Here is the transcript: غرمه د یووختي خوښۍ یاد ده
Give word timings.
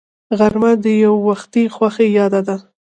غرمه 0.37 0.71
د 0.83 0.85
یووختي 1.03 1.63
خوښۍ 1.75 2.09
یاد 2.19 2.33
ده 2.47 2.57